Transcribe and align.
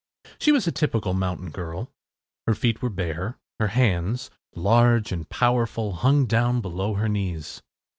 She 0.39 0.51
was 0.51 0.65
a 0.65 0.71
typical 0.71 1.13
mountain 1.13 1.51
girl. 1.51 1.91
Her 2.47 2.55
feet 2.55 2.81
were 2.81 2.89
bare. 2.89 3.37
Her 3.59 3.67
hands, 3.67 4.31
large 4.55 5.11
and 5.11 5.29
powerful, 5.29 5.91
hung 5.93 6.25
down 6.25 6.59
below 6.59 6.95
her 6.95 7.07
knees. 7.07 7.61